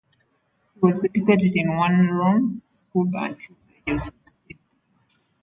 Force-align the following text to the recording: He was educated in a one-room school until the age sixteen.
He 0.73 0.79
was 0.81 1.03
educated 1.03 1.51
in 1.55 1.67
a 1.69 1.77
one-room 1.77 2.63
school 2.75 3.05
until 3.13 3.55
the 3.85 3.91
age 3.93 4.01
sixteen. 4.01 4.57